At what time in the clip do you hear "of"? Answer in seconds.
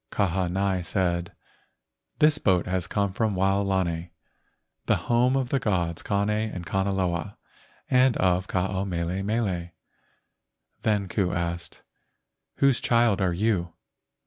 5.37-5.49, 8.17-8.47